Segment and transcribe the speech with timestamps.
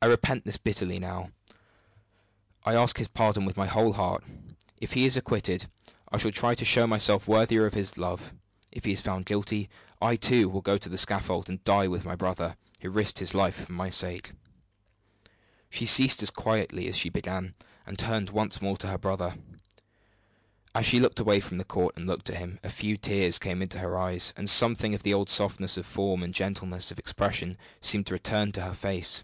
[0.00, 1.30] I repent this bitterly now;
[2.64, 4.24] I ask his pardon with my whole heart.
[4.80, 5.66] If he is acquitted,
[6.10, 8.34] I will try to show myself worthier of his love.
[8.72, 12.04] If he is found guilty, I, too, will go to the scaffold, and die with
[12.04, 14.32] my brother, who risked his life for my sake."
[15.70, 17.54] She ceased as quietly as she had begun,
[17.86, 19.36] and turned once more to her brother.
[20.74, 23.62] As she looked away from the court and looked at him, a few tears came
[23.62, 27.56] into her eyes, and something of the old softness of form and gentleness of expression
[27.80, 29.22] seemed to return to her face.